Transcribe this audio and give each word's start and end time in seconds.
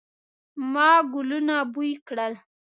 ما 0.71 0.89
ګلونه 1.13 1.55
بوی 1.73 1.91
کړل 2.07 2.33